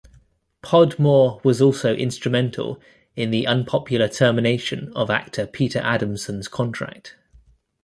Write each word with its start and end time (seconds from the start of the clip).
Podmore 0.63 1.39
was 1.43 1.61
also 1.61 1.93
instrumental 1.93 2.81
in 3.15 3.29
the 3.29 3.45
unpopular 3.45 4.07
termination 4.07 4.91
of 4.95 5.11
actor 5.11 5.45
Peter 5.45 5.77
Adamson's 5.77 6.47
contract. 6.47 7.15